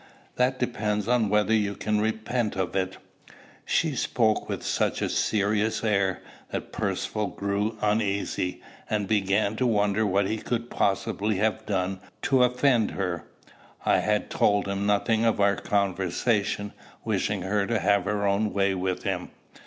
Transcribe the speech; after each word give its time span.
That 0.35 0.57
depends 0.57 1.07
on 1.07 1.29
whether 1.29 1.53
you 1.53 1.75
can 1.75 2.01
repent 2.01 2.55
of 2.55 2.75
it." 2.75 2.97
She 3.65 3.95
spoke 3.95 4.49
with 4.49 4.63
such 4.63 4.99
a 4.99 5.07
serious 5.09 5.83
air, 5.83 6.23
that 6.49 6.71
Percivale 6.71 7.27
grew 7.27 7.77
uneasy, 7.83 8.63
and 8.89 9.07
began 9.07 9.55
to 9.57 9.67
wonder 9.67 10.03
what 10.03 10.25
he 10.27 10.37
could 10.37 10.71
possibly 10.71 11.35
have 11.35 11.67
done 11.67 11.99
to 12.23 12.43
offend 12.43 12.89
her. 12.89 13.25
I 13.85 13.99
had 13.99 14.31
told 14.31 14.67
him 14.67 14.87
nothing 14.87 15.23
of 15.23 15.39
our 15.39 15.55
conversation, 15.55 16.73
wishing 17.05 17.43
her 17.43 17.67
to 17.67 17.77
have 17.77 18.05
her 18.05 18.25
own 18.25 18.51
way 18.53 18.73
with 18.73 19.03
him. 19.03 19.29